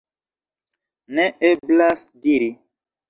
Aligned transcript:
Ne 1.19 1.27
eblas 1.51 2.07
diri. 2.25 2.49